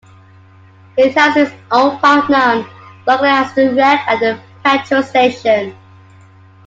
[0.97, 2.65] It has its own park known
[3.05, 5.77] locally as the Rec, and a petrol station.